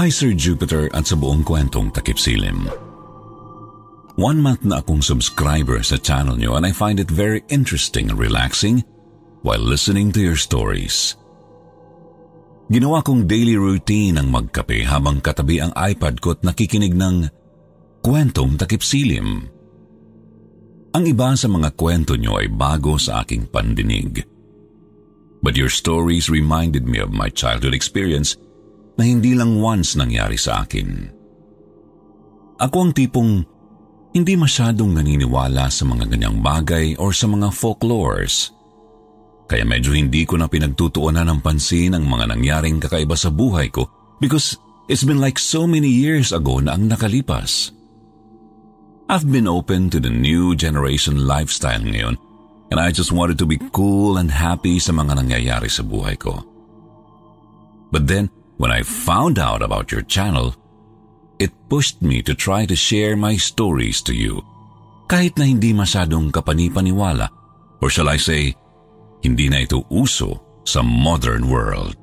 Hi 0.00 0.08
Sir 0.08 0.32
Jupiter 0.32 0.88
at 0.96 1.12
sa 1.12 1.16
buong 1.20 1.44
kwentong 1.44 1.92
takip 1.92 2.16
silim. 2.16 2.72
One 4.16 4.40
month 4.40 4.64
na 4.64 4.80
akong 4.80 5.04
subscriber 5.04 5.84
sa 5.84 6.00
channel 6.00 6.40
nyo 6.40 6.56
and 6.56 6.64
I 6.64 6.72
find 6.72 6.96
it 6.96 7.12
very 7.12 7.44
interesting 7.52 8.08
and 8.08 8.16
relaxing 8.16 8.80
while 9.44 9.60
listening 9.60 10.08
to 10.16 10.24
your 10.24 10.40
stories. 10.40 11.20
Ginawa 12.72 13.04
kong 13.04 13.28
daily 13.28 13.60
routine 13.60 14.16
ang 14.16 14.32
magkape 14.32 14.88
habang 14.88 15.20
katabi 15.20 15.60
ang 15.60 15.76
iPad 15.76 16.24
ko 16.24 16.32
at 16.32 16.48
nakikinig 16.48 16.96
ng 16.96 17.28
kwentong 18.00 18.56
takip 18.56 18.80
silim. 18.80 19.52
Ang 20.96 21.04
iba 21.04 21.36
sa 21.36 21.44
mga 21.44 21.76
kwento 21.76 22.16
nyo 22.16 22.40
ay 22.40 22.48
bago 22.48 22.96
sa 22.96 23.20
aking 23.20 23.52
pandinig. 23.52 24.24
But 25.44 25.60
your 25.60 25.68
stories 25.68 26.32
reminded 26.32 26.88
me 26.88 27.04
of 27.04 27.12
my 27.12 27.28
childhood 27.28 27.76
experience 27.76 28.40
na 29.00 29.08
hindi 29.08 29.32
lang 29.32 29.56
once 29.56 29.96
nangyari 29.96 30.36
sa 30.36 30.60
akin. 30.60 31.08
Ako 32.60 32.76
ang 32.76 32.92
tipong 32.92 33.40
hindi 34.12 34.36
masyadong 34.36 34.92
naniniwala 34.92 35.72
sa 35.72 35.88
mga 35.88 36.04
ganyang 36.12 36.44
bagay 36.44 37.00
or 37.00 37.16
sa 37.16 37.24
mga 37.24 37.48
folklores. 37.48 38.52
Kaya 39.48 39.64
medyo 39.64 39.96
hindi 39.96 40.28
ko 40.28 40.36
na 40.36 40.46
pinagtutuunan 40.52 41.24
ng 41.24 41.40
pansin 41.40 41.96
ang 41.96 42.04
mga 42.04 42.36
nangyaring 42.36 42.76
kakaiba 42.76 43.16
sa 43.16 43.32
buhay 43.32 43.72
ko 43.72 43.88
because 44.20 44.60
it's 44.92 45.02
been 45.02 45.18
like 45.18 45.40
so 45.40 45.64
many 45.64 45.88
years 45.88 46.36
ago 46.36 46.60
na 46.60 46.76
ang 46.76 46.92
nakalipas. 46.92 47.72
I've 49.10 49.26
been 49.26 49.48
open 49.48 49.90
to 49.90 49.98
the 49.98 50.12
new 50.12 50.54
generation 50.54 51.24
lifestyle 51.24 51.82
ngayon 51.82 52.14
and 52.70 52.78
I 52.78 52.94
just 52.94 53.10
wanted 53.10 53.40
to 53.42 53.46
be 53.48 53.58
cool 53.74 54.20
and 54.20 54.30
happy 54.30 54.78
sa 54.78 54.94
mga 54.94 55.18
nangyayari 55.18 55.66
sa 55.66 55.82
buhay 55.82 56.14
ko. 56.14 56.46
But 57.90 58.06
then, 58.06 58.30
when 58.60 58.68
I 58.68 58.84
found 58.84 59.40
out 59.40 59.64
about 59.64 59.88
your 59.88 60.04
channel, 60.04 60.52
it 61.40 61.48
pushed 61.72 62.04
me 62.04 62.20
to 62.28 62.36
try 62.36 62.68
to 62.68 62.76
share 62.76 63.16
my 63.16 63.40
stories 63.40 64.04
to 64.04 64.12
you. 64.12 64.44
Kahit 65.08 65.40
na 65.40 65.48
hindi 65.48 65.72
masyadong 65.72 66.28
kapanipaniwala, 66.28 67.32
or 67.80 67.88
shall 67.88 68.12
I 68.12 68.20
say, 68.20 68.52
hindi 69.24 69.48
na 69.48 69.64
ito 69.64 69.88
uso 69.88 70.60
sa 70.68 70.84
modern 70.84 71.48
world. 71.48 71.96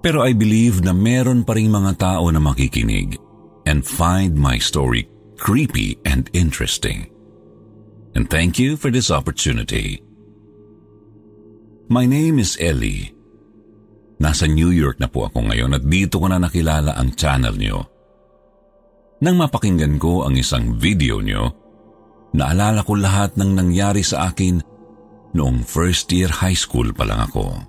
Pero 0.00 0.24
I 0.24 0.32
believe 0.32 0.80
na 0.80 0.96
meron 0.96 1.44
pa 1.44 1.52
rin 1.52 1.68
mga 1.68 2.00
tao 2.00 2.32
na 2.32 2.40
makikinig 2.40 3.20
and 3.68 3.84
find 3.84 4.40
my 4.40 4.56
story 4.56 5.04
creepy 5.36 6.00
and 6.08 6.32
interesting. 6.32 7.12
And 8.16 8.24
thank 8.32 8.56
you 8.56 8.80
for 8.80 8.88
this 8.88 9.12
opportunity. 9.12 10.00
My 11.92 12.08
name 12.08 12.40
is 12.40 12.56
Ellie. 12.56 13.17
Nasa 14.18 14.50
New 14.50 14.74
York 14.74 14.98
na 14.98 15.06
po 15.06 15.30
ako 15.30 15.46
ngayon 15.46 15.78
at 15.78 15.84
dito 15.86 16.18
ko 16.18 16.26
na 16.26 16.42
nakilala 16.42 16.98
ang 16.98 17.14
channel 17.14 17.54
niyo. 17.54 17.86
Nang 19.22 19.38
mapakinggan 19.38 19.98
ko 19.98 20.26
ang 20.26 20.34
isang 20.34 20.74
video 20.74 21.22
niyo, 21.22 21.54
naalala 22.34 22.82
ko 22.82 22.98
lahat 22.98 23.38
ng 23.38 23.50
nangyari 23.54 24.02
sa 24.02 24.30
akin 24.30 24.58
noong 25.38 25.62
first 25.62 26.10
year 26.10 26.30
high 26.30 26.54
school 26.54 26.90
pa 26.90 27.06
lang 27.06 27.22
ako. 27.30 27.62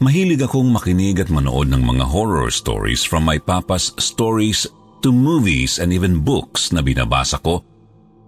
Mahilig 0.00 0.44
akong 0.44 0.68
makinig 0.68 1.16
at 1.24 1.32
manood 1.32 1.72
ng 1.72 1.80
mga 1.80 2.04
horror 2.04 2.52
stories 2.52 3.00
from 3.04 3.24
my 3.24 3.40
papa's 3.40 3.96
stories 3.96 4.68
to 5.00 5.08
movies 5.12 5.80
and 5.80 5.92
even 5.92 6.20
books 6.20 6.72
na 6.72 6.84
binabasa 6.84 7.40
ko, 7.40 7.64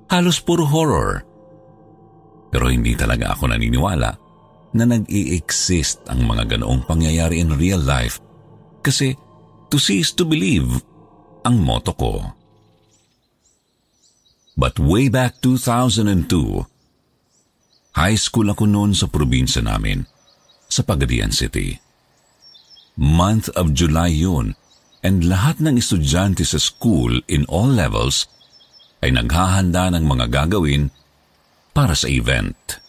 halos 0.09 0.41
puro 0.41 0.65
horror. 0.65 1.25
Pero 2.49 2.73
hindi 2.73 2.97
talaga 2.97 3.37
ako 3.37 3.53
naniniwala 3.53 4.28
na 4.77 4.85
nag-i-exist 4.85 6.05
ang 6.13 6.29
mga 6.29 6.59
ganoong 6.59 6.85
pangyayari 6.85 7.41
in 7.41 7.57
real 7.57 7.81
life 7.81 8.21
kasi 8.85 9.17
to 9.73 9.81
see 9.81 10.01
is 10.05 10.13
to 10.13 10.25
believe 10.25 10.81
ang 11.45 11.61
motto 11.61 11.93
ko. 11.97 12.37
But 14.59 14.77
way 14.83 15.07
back 15.07 15.39
2002, 15.41 16.67
high 17.95 18.19
school 18.19 18.51
ako 18.51 18.67
noon 18.67 18.91
sa 18.93 19.07
probinsya 19.07 19.63
namin, 19.63 20.03
sa 20.67 20.83
Pagadian 20.83 21.31
City. 21.31 21.79
Month 22.99 23.55
of 23.55 23.71
July 23.73 24.11
yun 24.11 24.59
and 25.07 25.23
lahat 25.23 25.63
ng 25.63 25.79
estudyante 25.79 26.43
sa 26.43 26.59
school 26.59 27.23
in 27.31 27.47
all 27.47 27.71
levels 27.71 28.27
ay 28.99 29.15
naghahanda 29.15 29.95
ng 29.95 30.05
mga 30.05 30.27
gagawin 30.27 30.91
para 31.71 31.95
sa 31.95 32.11
event. 32.11 32.83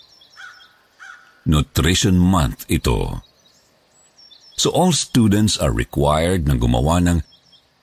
Nutrition 1.47 2.19
Month 2.19 2.67
ito. 2.67 3.23
So 4.59 4.75
all 4.75 4.91
students 4.91 5.55
are 5.55 5.71
required 5.71 6.43
na 6.43 6.59
gumawa 6.59 6.99
ng 6.99 7.23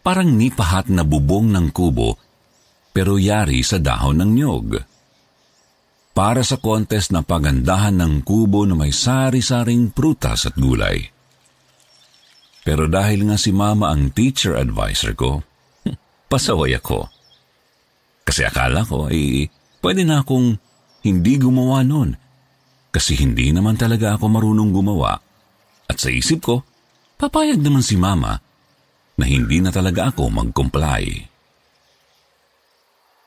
parang 0.05 0.37
nipahat 0.37 0.93
na 0.93 1.07
bubong 1.07 1.49
ng 1.55 1.73
kubo 1.73 2.21
pero 2.97 3.21
yari 3.21 3.61
sa 3.61 3.77
dahon 3.77 4.25
ng 4.25 4.31
nyog. 4.33 4.69
Para 6.17 6.41
sa 6.41 6.57
contest 6.57 7.13
na 7.13 7.21
pagandahan 7.21 8.01
ng 8.01 8.25
kubo 8.25 8.65
na 8.65 8.73
may 8.73 8.89
sari-saring 8.89 9.93
prutas 9.93 10.49
at 10.49 10.57
gulay. 10.57 11.05
Pero 12.65 12.89
dahil 12.89 13.29
nga 13.29 13.37
si 13.37 13.53
mama 13.53 13.93
ang 13.93 14.17
teacher 14.17 14.57
advisor 14.57 15.13
ko, 15.13 15.45
pasaway 16.33 16.73
ako. 16.73 17.05
Kasi 18.25 18.49
akala 18.49 18.89
ko, 18.89 19.13
eh, 19.13 19.47
pwede 19.85 20.09
na 20.09 20.25
akong 20.25 20.57
hindi 21.05 21.37
gumawa 21.37 21.85
noon. 21.85 22.17
Kasi 22.91 23.19
hindi 23.19 23.53
naman 23.53 23.77
talaga 23.77 24.17
ako 24.17 24.25
marunong 24.31 24.71
gumawa. 24.73 25.19
At 25.87 25.97
sa 26.01 26.11
isip 26.11 26.43
ko, 26.43 26.65
papayag 27.21 27.61
naman 27.61 27.85
si 27.85 27.95
mama 27.95 28.41
na 29.17 29.25
hindi 29.25 29.61
na 29.65 29.73
talaga 29.73 30.13
ako 30.13 30.29
mag-comply. 30.29 31.05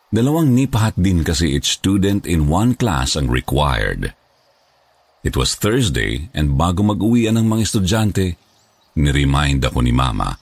Dalawang 0.09 0.57
nipahat 0.57 0.97
din 0.97 1.21
kasi 1.21 1.53
each 1.53 1.77
student 1.81 2.25
in 2.25 2.49
one 2.49 2.73
class 2.73 3.13
ang 3.13 3.29
required. 3.29 4.09
It 5.21 5.37
was 5.37 5.53
Thursday 5.53 6.33
and 6.33 6.57
bago 6.57 6.81
mag-uwian 6.81 7.37
ng 7.37 7.45
mga 7.45 7.61
estudyante, 7.61 8.25
niremind 8.97 9.61
ako 9.61 9.85
ni 9.85 9.93
Mama 9.93 10.33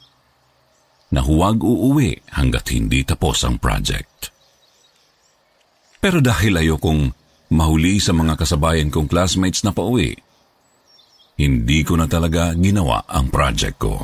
na 1.11 1.19
huwag 1.23 1.63
uuwi 1.63 2.19
hanggat 2.35 2.71
hindi 2.71 3.03
tapos 3.03 3.43
ang 3.47 3.59
project. 3.59 4.31
Pero 6.03 6.19
dahil 6.23 6.63
ayokong 6.63 7.11
mahuli 7.53 8.01
sa 8.01 8.11
mga 8.11 8.35
kasabayan 8.35 8.91
kong 8.91 9.07
classmates 9.07 9.63
na 9.63 9.71
pauwi, 9.71 10.15
hindi 11.37 11.79
ko 11.85 11.95
na 11.95 12.09
talaga 12.09 12.57
ginawa 12.57 13.05
ang 13.05 13.29
project 13.29 13.77
ko. 13.77 13.95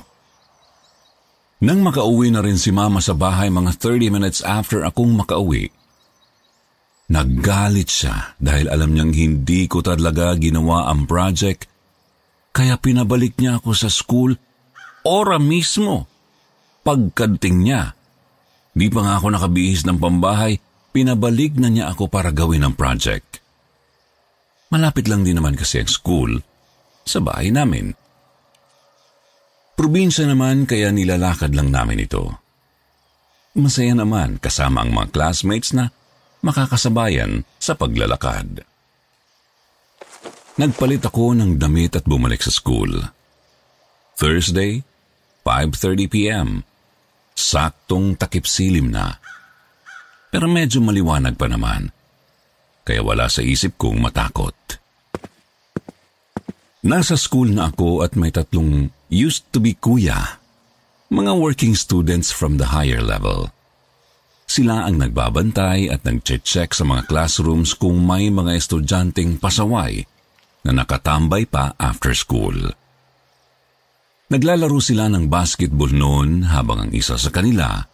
Nang 1.63 1.79
makauwi 1.79 2.29
na 2.29 2.43
rin 2.43 2.59
si 2.59 2.75
Mama 2.75 2.99
sa 2.99 3.15
bahay 3.15 3.47
mga 3.47 3.79
30 3.79 4.11
minutes 4.11 4.39
after 4.43 4.83
akong 4.83 5.15
makauwi, 5.15 5.71
naggalit 7.07 7.87
siya 7.87 8.35
dahil 8.37 8.67
alam 8.67 8.91
niyang 8.91 9.15
hindi 9.15 9.65
ko 9.71 9.79
talaga 9.79 10.35
ginawa 10.35 10.91
ang 10.91 11.07
project 11.07 11.71
kaya 12.53 12.77
pinabalik 12.77 13.33
niya 13.41 13.57
ako 13.57 13.73
sa 13.73 13.89
school 13.89 14.37
ora 15.07 15.41
mismo. 15.41 16.05
Pagkanting 16.83 17.63
niya, 17.63 17.95
di 18.75 18.91
pa 18.91 19.01
nga 19.01 19.13
ako 19.17 19.33
nakabihis 19.33 19.87
ng 19.87 19.97
pambahay, 19.97 20.59
pinabalik 20.93 21.55
na 21.57 21.71
niya 21.71 21.95
ako 21.95 22.11
para 22.11 22.29
gawin 22.29 22.67
ang 22.67 22.75
project. 22.75 23.32
Malapit 24.73 25.05
lang 25.05 25.21
din 25.21 25.37
naman 25.37 25.53
kasi 25.53 25.85
ang 25.85 25.91
school 25.91 26.41
sa 27.05 27.21
bahay 27.21 27.53
namin. 27.53 27.93
Probinsya 29.77 30.25
naman 30.25 30.65
kaya 30.65 30.89
nilalakad 30.89 31.53
lang 31.53 31.69
namin 31.69 32.01
ito. 32.01 32.41
Masaya 33.53 33.93
naman 33.93 34.41
kasama 34.41 34.81
ang 34.81 34.89
mga 34.97 35.13
classmates 35.13 35.77
na 35.77 35.93
makakasabayan 36.41 37.45
sa 37.61 37.77
paglalakad. 37.77 38.65
Nagpalit 40.57 41.05
ako 41.05 41.37
ng 41.37 41.61
damit 41.61 41.93
at 41.93 42.05
bumalik 42.09 42.41
sa 42.41 42.49
school. 42.49 42.97
Thursday, 44.17 44.81
5.30pm. 45.45 46.65
Saktong 47.37 48.17
takip 48.17 48.49
silim 48.49 48.89
na. 48.89 49.21
Pero 50.33 50.49
medyo 50.49 50.81
maliwanag 50.81 51.37
pa 51.37 51.45
naman. 51.45 51.93
Kaya 52.83 53.01
wala 53.03 53.31
sa 53.31 53.39
isip 53.39 53.79
kong 53.79 54.03
matakot. 54.03 54.55
Nasa 56.83 57.15
school 57.15 57.47
na 57.55 57.71
ako 57.71 58.03
at 58.03 58.19
may 58.19 58.27
tatlong 58.27 58.91
used 59.07 59.47
to 59.55 59.63
be 59.63 59.71
kuya, 59.71 60.39
mga 61.07 61.39
working 61.39 61.79
students 61.79 62.27
from 62.27 62.59
the 62.59 62.75
higher 62.75 62.99
level. 62.99 63.47
Sila 64.43 64.83
ang 64.83 64.99
nagbabantay 64.99 65.87
at 65.87 66.03
nag-check 66.03 66.75
sa 66.75 66.83
mga 66.83 67.07
classrooms 67.07 67.71
kung 67.71 68.03
may 68.03 68.27
mga 68.27 68.59
estudyanteng 68.59 69.39
pasaway 69.39 70.03
na 70.67 70.75
nakatambay 70.75 71.47
pa 71.47 71.71
after 71.79 72.11
school. 72.11 72.75
Naglalaro 74.27 74.79
sila 74.83 75.07
ng 75.07 75.31
basketball 75.31 75.91
noon 75.93 76.51
habang 76.51 76.87
ang 76.87 76.91
isa 76.91 77.15
sa 77.15 77.31
kanila 77.31 77.85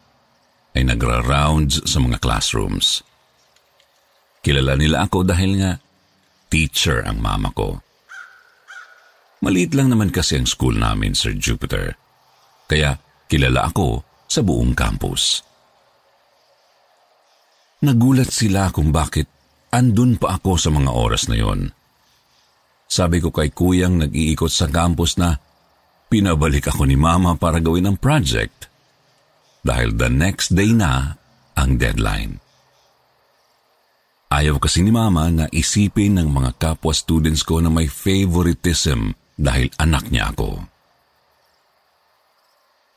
ay 0.74 0.82
nagra-rounds 0.86 1.86
sa 1.86 2.02
mga 2.02 2.18
classrooms. 2.18 3.06
Kilala 4.40 4.80
nila 4.80 5.06
ako 5.08 5.28
dahil 5.28 5.60
nga 5.60 5.72
teacher 6.48 7.04
ang 7.04 7.20
mama 7.20 7.52
ko. 7.52 7.80
Maliit 9.40 9.72
lang 9.76 9.92
naman 9.92 10.12
kasi 10.12 10.36
ang 10.36 10.48
school 10.48 10.76
namin, 10.76 11.16
Sir 11.16 11.36
Jupiter. 11.36 11.96
Kaya 12.68 13.00
kilala 13.32 13.72
ako 13.72 14.04
sa 14.28 14.44
buong 14.44 14.76
campus. 14.76 15.42
Nagulat 17.80 18.28
sila 18.28 18.68
kung 18.76 18.92
bakit 18.92 19.32
andun 19.72 20.20
pa 20.20 20.36
ako 20.36 20.60
sa 20.60 20.68
mga 20.68 20.92
oras 20.92 21.32
na 21.32 21.40
yon. 21.40 21.72
Sabi 22.90 23.24
ko 23.24 23.32
kay 23.32 23.56
kuyang 23.56 24.02
nag-iikot 24.02 24.52
sa 24.52 24.68
campus 24.68 25.16
na 25.16 25.40
pinabalik 26.12 26.68
ako 26.68 26.84
ni 26.90 27.00
mama 27.00 27.40
para 27.40 27.64
gawin 27.64 27.88
ang 27.88 27.98
project 28.02 28.68
dahil 29.64 29.96
the 29.96 30.10
next 30.12 30.52
day 30.52 30.74
na 30.76 31.16
ang 31.56 31.80
deadline. 31.80 32.44
Ayaw 34.30 34.62
kasi 34.62 34.86
ni 34.86 34.94
mama 34.94 35.26
na 35.34 35.50
isipin 35.50 36.22
ng 36.22 36.30
mga 36.30 36.62
kapwa 36.62 36.94
students 36.94 37.42
ko 37.42 37.58
na 37.66 37.74
may 37.74 37.90
favoritism 37.90 39.18
dahil 39.34 39.74
anak 39.82 40.14
niya 40.14 40.30
ako. 40.30 40.70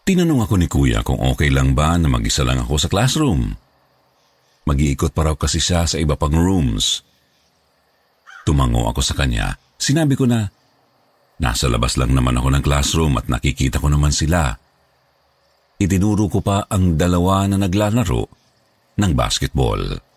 Tinanong 0.05 0.45
ako 0.45 0.55
ni 0.61 0.69
kuya 0.69 1.01
kung 1.01 1.17
okay 1.25 1.49
lang 1.49 1.73
ba 1.73 1.97
na 1.97 2.13
mag-isa 2.13 2.45
lang 2.45 2.61
ako 2.61 2.75
sa 2.77 2.93
classroom. 2.93 3.49
Mag-iikot 4.69 5.17
pa 5.17 5.25
raw 5.25 5.33
kasi 5.33 5.57
siya 5.57 5.89
sa 5.89 5.97
iba 5.97 6.21
pang 6.21 6.37
rooms. 6.37 7.01
Tumango 8.45 8.85
ako 8.93 9.01
sa 9.01 9.17
kanya. 9.17 9.57
Sinabi 9.81 10.13
ko 10.19 10.29
na, 10.29 10.53
nasa 11.41 11.65
labas 11.71 11.97
lang 11.97 12.13
naman 12.13 12.37
ako 12.37 12.49
ng 12.53 12.63
classroom 12.63 13.17
at 13.17 13.33
nakikita 13.33 13.81
ko 13.81 13.89
naman 13.89 14.13
sila. 14.13 14.53
Itinuro 15.81 16.29
ko 16.29 16.45
pa 16.45 16.69
ang 16.69 17.01
dalawa 17.01 17.49
na 17.49 17.57
naglalaro 17.57 18.23
ng 19.01 19.13
basketball. 19.17 20.12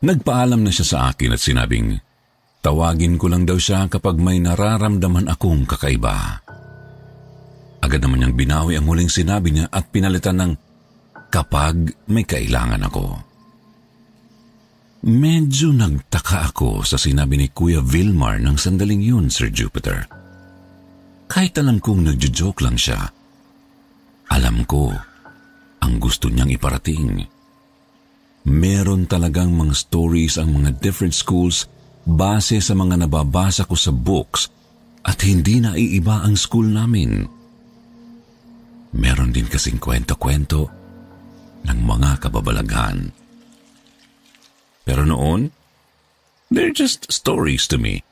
Nagpaalam 0.00 0.64
na 0.64 0.72
siya 0.72 0.86
sa 0.86 0.98
akin 1.12 1.36
at 1.36 1.40
sinabing, 1.40 2.00
Tawagin 2.60 3.16
ko 3.16 3.32
lang 3.32 3.48
daw 3.48 3.56
siya 3.56 3.88
kapag 3.88 4.20
may 4.20 4.36
nararamdaman 4.36 5.32
akong 5.32 5.64
kakaiba. 5.64 6.44
Agad 7.80 8.04
naman 8.04 8.20
niyang 8.20 8.36
binawi 8.36 8.76
ang 8.76 8.84
huling 8.84 9.08
sinabi 9.08 9.56
niya 9.56 9.72
at 9.72 9.88
pinalitan 9.88 10.36
ng 10.36 10.52
kapag 11.32 11.96
may 12.12 12.28
kailangan 12.28 12.84
ako. 12.84 13.16
Medyo 15.00 15.72
nagtaka 15.72 16.52
ako 16.52 16.84
sa 16.84 17.00
sinabi 17.00 17.40
ni 17.40 17.48
Kuya 17.48 17.80
Vilmar 17.80 18.36
ng 18.36 18.60
sandaling 18.60 19.00
yun, 19.00 19.32
Sir 19.32 19.48
Jupiter. 19.48 20.04
Kahit 21.24 21.56
alam 21.56 21.80
kong 21.80 22.04
nagjo-joke 22.04 22.60
lang 22.60 22.76
siya, 22.76 23.08
alam 24.28 24.68
ko 24.68 24.92
ang 25.80 25.94
gusto 25.96 26.28
niyang 26.28 26.52
iparating. 26.52 27.39
Meron 28.48 29.04
talagang 29.04 29.52
mga 29.52 29.76
stories 29.76 30.40
ang 30.40 30.56
mga 30.56 30.80
different 30.80 31.12
schools 31.12 31.68
base 32.08 32.56
sa 32.64 32.72
mga 32.72 33.04
nababasa 33.04 33.68
ko 33.68 33.76
sa 33.76 33.92
books 33.92 34.48
at 35.04 35.20
hindi 35.24 35.60
na 35.60 35.76
iiba 35.76 36.24
ang 36.24 36.36
school 36.36 36.64
namin. 36.64 37.28
Meron 38.96 39.30
din 39.30 39.46
kasing 39.46 39.76
kwento-kwento 39.76 40.72
ng 41.68 41.78
mga 41.84 42.10
kababalaghan. 42.24 43.12
Pero 44.82 45.04
noon, 45.04 45.52
they're 46.48 46.74
just 46.74 47.12
stories 47.12 47.68
to 47.68 47.76
me. 47.76 48.02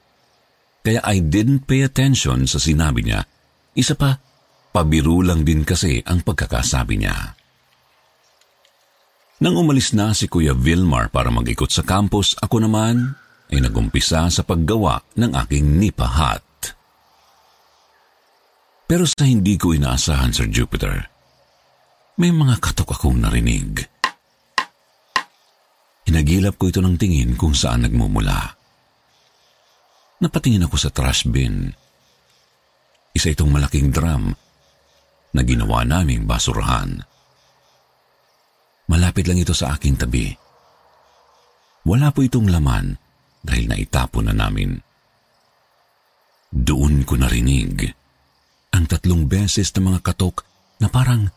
Kaya 0.84 1.02
I 1.02 1.24
didn't 1.24 1.66
pay 1.66 1.82
attention 1.82 2.46
sa 2.46 2.60
sinabi 2.60 3.04
niya. 3.04 3.26
Isa 3.74 3.96
pa, 3.98 4.20
pabiro 4.70 5.20
lang 5.24 5.42
din 5.42 5.66
kasi 5.66 6.00
ang 6.04 6.22
pagkakasabi 6.22 7.00
niya. 7.00 7.37
Nang 9.38 9.54
umalis 9.54 9.94
na 9.94 10.10
si 10.18 10.26
Kuya 10.26 10.50
Vilmar 10.50 11.14
para 11.14 11.30
mag-ikot 11.30 11.70
sa 11.70 11.86
campus, 11.86 12.34
ako 12.42 12.58
naman 12.58 13.14
ay 13.54 13.62
nagumpisa 13.62 14.26
sa 14.34 14.42
paggawa 14.42 14.98
ng 15.14 15.30
aking 15.46 15.78
nipa 15.78 16.10
hat. 16.10 16.74
Pero 18.90 19.06
sa 19.06 19.22
hindi 19.22 19.54
ko 19.54 19.70
inaasahan, 19.70 20.34
Sir 20.34 20.50
Jupiter, 20.50 21.06
may 22.18 22.34
mga 22.34 22.58
katok 22.58 22.98
akong 22.98 23.14
narinig. 23.14 23.86
Hinagilap 26.10 26.58
ko 26.58 26.72
ito 26.72 26.82
ng 26.82 26.98
tingin 26.98 27.38
kung 27.38 27.54
saan 27.54 27.86
nagmumula. 27.86 28.58
Napatingin 30.18 30.66
ako 30.66 30.74
sa 30.74 30.90
trash 30.90 31.30
bin. 31.30 31.70
Isa 33.14 33.30
itong 33.30 33.54
malaking 33.54 33.94
drum 33.94 34.34
na 35.30 35.40
ginawa 35.46 35.86
naming 35.86 36.26
basurahan. 36.26 37.17
Malapit 38.88 39.28
lang 39.28 39.36
ito 39.36 39.52
sa 39.52 39.76
aking 39.76 40.00
tabi. 40.00 40.32
Wala 41.84 42.08
po 42.12 42.24
itong 42.24 42.48
laman 42.48 42.96
dahil 43.44 43.68
naitapon 43.68 44.28
na 44.28 44.34
namin. 44.34 44.76
Doon 46.48 47.04
ko 47.04 47.20
narinig 47.20 47.92
ang 48.72 48.84
tatlong 48.88 49.28
beses 49.28 49.68
na 49.76 49.92
mga 49.92 50.00
katok 50.00 50.44
na 50.80 50.88
parang 50.88 51.28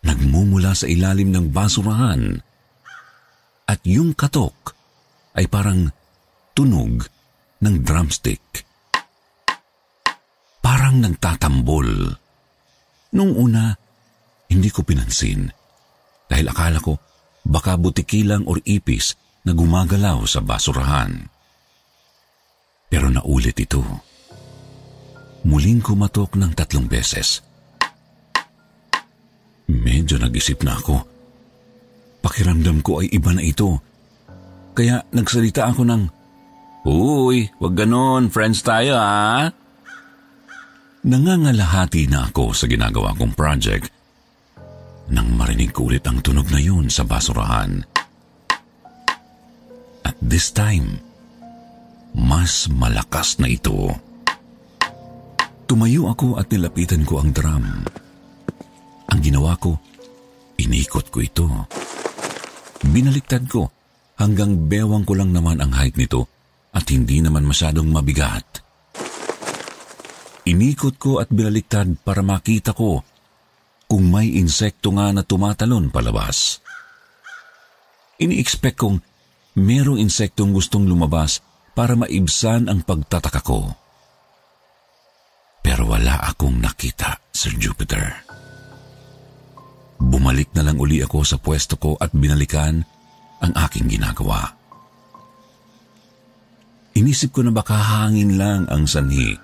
nagmumula 0.00 0.72
sa 0.72 0.88
ilalim 0.88 1.28
ng 1.28 1.52
basurahan 1.52 2.40
at 3.68 3.80
yung 3.84 4.16
katok 4.16 4.72
ay 5.36 5.44
parang 5.46 5.92
tunog 6.56 7.04
ng 7.60 7.74
drumstick. 7.84 8.64
Parang 10.60 11.00
nagtatambol. 11.00 12.16
Nung 13.16 13.32
una, 13.36 13.76
hindi 14.50 14.68
ko 14.68 14.82
pinansin 14.82 15.46
dahil 16.26 16.46
akala 16.50 16.82
ko 16.82 16.98
baka 17.46 17.78
butiki 17.78 18.26
lang 18.26 18.44
or 18.50 18.58
ipis 18.66 19.14
na 19.46 19.56
gumagalaw 19.56 20.20
sa 20.28 20.44
basurahan. 20.44 21.10
Pero 22.90 23.06
naulit 23.08 23.56
ito. 23.56 23.80
Muling 25.46 25.80
kumatok 25.80 26.36
ng 26.36 26.52
tatlong 26.52 26.84
beses. 26.84 27.40
Medyo 29.70 30.20
nag-isip 30.20 30.60
na 30.66 30.76
ako. 30.76 31.00
Pakiramdam 32.20 32.84
ko 32.84 33.00
ay 33.00 33.08
iba 33.14 33.32
na 33.32 33.40
ito. 33.40 33.80
Kaya 34.76 35.06
nagsalita 35.14 35.70
ako 35.70 35.86
ng, 35.86 36.02
Uy, 36.84 37.48
wag 37.62 37.74
ganon, 37.78 38.28
friends 38.28 38.60
tayo 38.60 38.98
ha. 38.98 39.48
Nangangalahati 41.00 42.10
na 42.12 42.28
ako 42.28 42.52
sa 42.52 42.68
ginagawa 42.68 43.16
kong 43.16 43.32
project 43.32 43.99
nang 45.10 45.34
marinig 45.34 45.74
ko 45.74 45.90
ulit 45.90 46.06
ang 46.06 46.22
tunog 46.22 46.46
na 46.54 46.62
yun 46.62 46.86
sa 46.86 47.02
basurahan. 47.02 47.82
At 50.06 50.16
this 50.22 50.54
time, 50.54 51.02
mas 52.14 52.70
malakas 52.70 53.38
na 53.42 53.50
ito. 53.50 53.90
Tumayo 55.66 56.10
ako 56.10 56.38
at 56.38 56.50
nilapitan 56.50 57.06
ko 57.06 57.22
ang 57.22 57.30
drum. 57.30 57.66
Ang 59.10 59.20
ginawa 59.22 59.54
ko, 59.58 59.78
inikot 60.58 61.10
ko 61.10 61.18
ito. 61.22 61.46
Binaliktad 62.86 63.46
ko 63.46 63.70
hanggang 64.18 64.66
bewang 64.66 65.06
ko 65.06 65.14
lang 65.14 65.30
naman 65.30 65.62
ang 65.62 65.74
height 65.74 65.94
nito 65.94 66.26
at 66.74 66.86
hindi 66.90 67.22
naman 67.22 67.46
masyadong 67.46 67.90
mabigat. 67.90 68.62
Inikot 70.46 70.98
ko 70.98 71.22
at 71.22 71.30
binaliktad 71.30 72.02
para 72.02 72.22
makita 72.26 72.74
ko 72.74 73.02
kung 73.90 74.06
may 74.06 74.38
insekto 74.38 74.94
nga 74.94 75.10
na 75.10 75.26
tumatalon 75.26 75.90
palabas. 75.90 76.62
Ini-expect 78.22 78.78
kong 78.78 79.02
merong 79.58 79.98
insektong 79.98 80.54
gustong 80.54 80.86
lumabas 80.86 81.42
para 81.74 81.98
maibsan 81.98 82.70
ang 82.70 82.86
pagtataka 82.86 83.42
ko. 83.42 83.66
Pero 85.58 85.90
wala 85.90 86.22
akong 86.22 86.62
nakita, 86.62 87.18
Sir 87.34 87.58
Jupiter. 87.58 88.22
Bumalik 89.98 90.54
na 90.54 90.70
lang 90.70 90.78
uli 90.78 91.02
ako 91.02 91.26
sa 91.26 91.36
pwesto 91.42 91.74
ko 91.74 91.98
at 91.98 92.14
binalikan 92.14 92.86
ang 93.42 93.52
aking 93.58 93.90
ginagawa. 93.90 94.54
Inisip 96.94 97.34
ko 97.34 97.42
na 97.42 97.52
baka 97.52 97.74
hangin 97.74 98.38
lang 98.38 98.70
ang 98.70 98.86
sanhi 98.86 99.34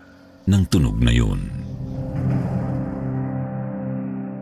ng 0.46 0.62
tunog 0.70 0.96
na 1.02 1.12
yun. 1.12 1.40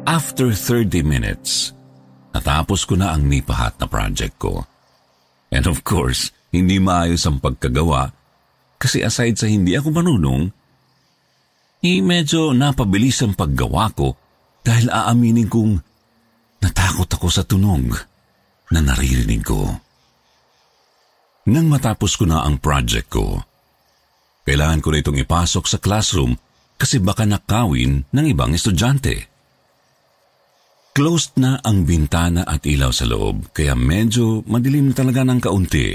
After 0.04 0.52
30 0.52 1.02
minutes, 1.02 1.74
Natapos 2.34 2.82
ko 2.82 2.98
na 2.98 3.14
ang 3.14 3.30
nipahat 3.30 3.78
na 3.78 3.86
project 3.86 4.34
ko. 4.42 4.66
And 5.54 5.70
of 5.70 5.86
course, 5.86 6.34
hindi 6.50 6.82
maayos 6.82 7.22
ang 7.30 7.38
pagkagawa 7.38 8.10
kasi 8.74 9.06
aside 9.06 9.38
sa 9.38 9.46
hindi 9.46 9.78
ako 9.78 9.94
marunong, 9.94 10.50
eh 11.86 12.02
medyo 12.02 12.50
napabilis 12.50 13.22
ang 13.22 13.38
paggawa 13.38 13.86
ko 13.94 14.18
dahil 14.66 14.90
aaminin 14.90 15.46
kong 15.46 15.78
natakot 16.58 17.06
ako 17.06 17.28
sa 17.30 17.46
tunog 17.46 17.94
na 18.74 18.82
naririnig 18.82 19.46
ko. 19.46 19.62
Nang 21.44 21.70
matapos 21.70 22.18
ko 22.18 22.26
na 22.26 22.42
ang 22.42 22.58
project 22.58 23.14
ko, 23.14 23.38
kailangan 24.42 24.82
ko 24.82 24.88
na 24.90 24.98
itong 25.00 25.22
ipasok 25.22 25.64
sa 25.70 25.78
classroom 25.78 26.34
kasi 26.74 26.98
baka 26.98 27.28
nakawin 27.28 28.02
ng 28.10 28.26
ibang 28.26 28.50
estudyante. 28.56 29.33
Closed 30.94 31.42
na 31.42 31.58
ang 31.58 31.82
bintana 31.82 32.46
at 32.46 32.62
ilaw 32.62 32.94
sa 32.94 33.02
loob 33.02 33.50
kaya 33.50 33.74
medyo 33.74 34.46
madilim 34.46 34.94
talaga 34.94 35.26
ng 35.26 35.42
kaunti. 35.42 35.90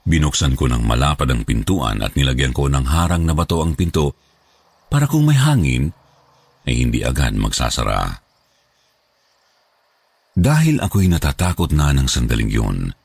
Binuksan 0.00 0.56
ko 0.56 0.64
ng 0.64 0.80
malapad 0.80 1.28
ang 1.28 1.44
pintuan 1.44 2.00
at 2.00 2.16
nilagyan 2.16 2.56
ko 2.56 2.72
ng 2.72 2.88
harang 2.88 3.28
na 3.28 3.36
bato 3.36 3.60
ang 3.60 3.76
pinto 3.76 4.16
para 4.88 5.04
kung 5.04 5.28
may 5.28 5.36
hangin 5.36 5.92
ay 6.64 6.88
hindi 6.88 7.04
agad 7.04 7.36
magsasara. 7.36 8.16
Dahil 10.32 10.80
ako'y 10.80 11.12
natatakot 11.12 11.76
na 11.76 11.92
ng 11.92 12.08
sandaling 12.08 12.48
yun, 12.48 12.96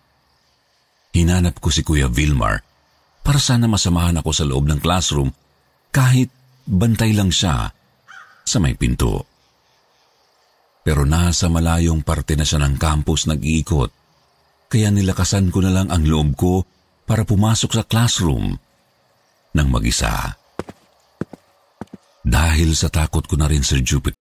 hinanap 1.12 1.60
ko 1.60 1.68
si 1.68 1.84
Kuya 1.84 2.08
Vilmar 2.08 2.64
para 3.28 3.44
sana 3.44 3.68
masamahan 3.68 4.24
ako 4.24 4.32
sa 4.32 4.48
loob 4.48 4.72
ng 4.72 4.80
classroom 4.80 5.36
kahit 5.92 6.32
bantay 6.64 7.12
lang 7.12 7.28
siya 7.28 7.76
sa 8.48 8.58
may 8.64 8.80
pinto. 8.80 9.31
Pero 10.82 11.06
nasa 11.06 11.50
malayong 11.50 12.02
parte 12.02 12.34
na 12.38 12.46
siya 12.46 12.62
ng 12.62 12.78
campus 12.78 13.30
nag-iikot, 13.30 13.90
kaya 14.72 14.90
nilakasan 14.90 15.50
ko 15.50 15.62
na 15.62 15.74
lang 15.74 15.88
ang 15.90 16.06
loob 16.06 16.30
ko 16.38 16.54
para 17.06 17.26
pumasok 17.26 17.72
sa 17.76 17.84
classroom 17.84 18.56
ng 19.52 19.68
mag-isa. 19.68 20.38
Dahil 22.22 22.78
sa 22.78 22.88
takot 22.88 23.26
ko 23.26 23.36
na 23.36 23.50
rin, 23.50 23.66
Sir 23.66 23.82
Jupiter, 23.82 24.21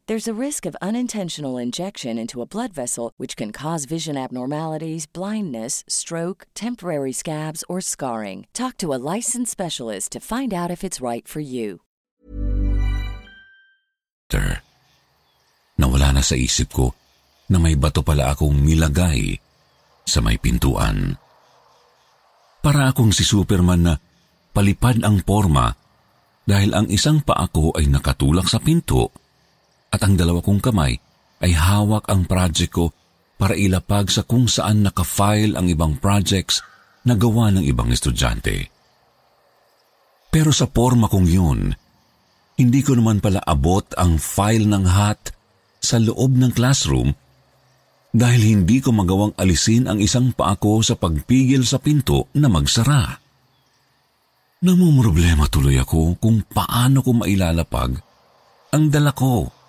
There's 0.11 0.27
a 0.27 0.35
risk 0.35 0.67
of 0.67 0.75
unintentional 0.83 1.55
injection 1.55 2.19
into 2.19 2.43
a 2.43 2.49
blood 2.51 2.75
vessel, 2.75 3.15
which 3.15 3.39
can 3.39 3.55
cause 3.55 3.87
vision 3.87 4.19
abnormalities, 4.19 5.07
blindness, 5.07 5.87
stroke, 5.87 6.51
temporary 6.51 7.15
scabs, 7.15 7.63
or 7.71 7.79
scarring. 7.79 8.43
Talk 8.51 8.75
to 8.83 8.91
a 8.91 8.99
licensed 8.99 9.55
specialist 9.55 10.11
to 10.11 10.19
find 10.19 10.51
out 10.51 10.67
if 10.67 10.83
it's 10.83 10.99
right 10.99 11.23
for 11.23 11.39
you. 11.39 11.79
Sir, 14.27 14.59
nawala 15.79 16.19
na 16.19 16.23
sa 16.27 16.35
isip 16.35 16.75
ko 16.75 16.91
na 17.47 17.63
may 17.63 17.79
bato 17.79 18.03
pala 18.03 18.35
akong 18.35 18.67
nilagay 18.67 19.39
sa 20.03 20.19
may 20.19 20.35
pintuan. 20.35 21.15
Para 22.59 22.91
akong 22.91 23.15
si 23.15 23.23
Superman 23.23 23.79
na 23.87 23.95
palipad 24.51 25.07
ang 25.07 25.23
forma 25.23 25.71
dahil 26.43 26.75
ang 26.75 26.91
isang 26.91 27.23
paa 27.23 27.47
ko 27.47 27.71
ay 27.79 27.87
nakatulak 27.87 28.51
sa 28.51 28.59
pinto 28.59 29.20
at 29.91 29.99
ang 30.01 30.15
dalawa 30.15 30.39
kong 30.39 30.63
kamay 30.63 30.95
ay 31.43 31.51
hawak 31.51 32.07
ang 32.07 32.23
project 32.23 32.71
ko 32.71 32.95
para 33.35 33.57
ilapag 33.57 34.07
sa 34.07 34.23
kung 34.23 34.47
saan 34.47 34.85
nakafile 34.85 35.57
ang 35.57 35.67
ibang 35.67 35.99
projects 35.99 36.63
na 37.03 37.17
gawa 37.17 37.49
ng 37.51 37.65
ibang 37.65 37.89
estudyante. 37.89 38.69
Pero 40.31 40.53
sa 40.55 40.69
forma 40.69 41.11
kong 41.11 41.27
yun, 41.27 41.73
hindi 42.55 42.79
ko 42.85 42.95
naman 42.95 43.19
pala 43.19 43.41
abot 43.41 43.83
ang 43.97 44.21
file 44.21 44.69
ng 44.69 44.85
hat 44.85 45.33
sa 45.81 45.97
loob 45.97 46.37
ng 46.37 46.53
classroom 46.53 47.09
dahil 48.13 48.41
hindi 48.43 48.79
ko 48.79 48.93
magawang 48.93 49.33
alisin 49.35 49.89
ang 49.89 49.97
isang 49.97 50.31
paa 50.31 50.55
ko 50.55 50.79
sa 50.85 50.95
pagpigil 50.95 51.65
sa 51.65 51.81
pinto 51.81 52.29
na 52.37 52.47
magsara. 52.47 53.17
Namumroblema 54.61 55.49
tuloy 55.49 55.81
ako 55.81 56.21
kung 56.21 56.45
paano 56.45 57.01
ko 57.01 57.17
mailalapag 57.17 57.97
ang 58.71 58.85
dala 58.93 59.11
ko. 59.11 59.60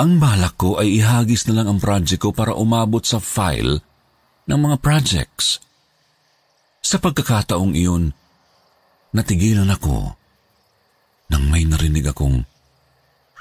Ang 0.00 0.16
balak 0.16 0.56
ko 0.56 0.80
ay 0.80 0.96
ihagis 0.96 1.44
na 1.44 1.60
lang 1.60 1.68
ang 1.68 1.76
project 1.76 2.24
ko 2.24 2.32
para 2.32 2.56
umabot 2.56 3.04
sa 3.04 3.20
file 3.20 3.84
ng 4.48 4.56
mga 4.56 4.80
projects. 4.80 5.60
Sa 6.80 6.96
pagkakataong 6.96 7.76
iyon, 7.76 8.08
natigilan 9.12 9.68
ako 9.68 10.16
nang 11.28 11.44
may 11.52 11.68
narinig 11.68 12.08
akong 12.08 12.40